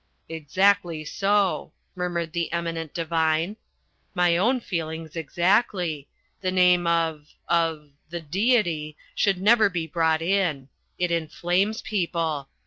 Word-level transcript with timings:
"Exactly 0.29 1.05
so," 1.05 1.73
murmured 1.95 2.33
The 2.33 2.51
Eminent 2.51 2.91
Divine, 2.91 3.55
"my 4.15 4.35
own 4.35 4.59
feelings 4.59 5.15
exactly. 5.15 6.07
The 6.39 6.49
name 6.51 6.87
of 6.87 7.35
of 7.47 7.91
the 8.09 8.19
Deity 8.21 8.97
should 9.13 9.39
never 9.39 9.69
be 9.69 9.85
brought 9.85 10.23
in. 10.23 10.69
It 10.97 11.11
inflames 11.11 11.83
people. 11.83 12.49